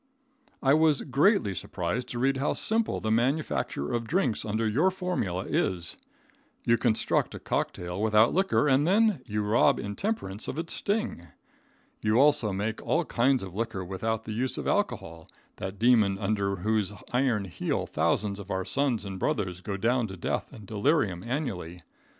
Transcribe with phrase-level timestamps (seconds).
[0.63, 5.43] I was greatly surprised to read how simple the manufacture of drinks under your formula
[5.45, 5.95] is.
[6.65, 11.25] You construct a cocktail without liquor and then rob intemperance of its sting.
[12.01, 16.55] You also make all kinds of liquor without the use of alcohol, that demon under
[16.55, 21.21] whose iron heel thousands of our sons and brothers go down to death and delirium
[21.27, 21.83] annually.